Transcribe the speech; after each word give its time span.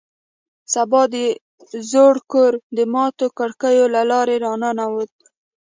سبا 0.73 1.01
د 1.13 1.15
زوړ 1.91 2.15
کور 2.31 2.51
د 2.77 2.79
ماتو 2.93 3.27
کړکیو 3.37 3.85
له 3.95 4.01
لارې 4.11 4.35
راننوت 4.45 5.11